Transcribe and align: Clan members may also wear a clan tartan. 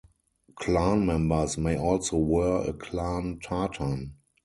Clan 0.55 1.05
members 1.05 1.59
may 1.59 1.77
also 1.77 2.17
wear 2.17 2.67
a 2.67 2.73
clan 2.73 3.37
tartan. 3.39 4.15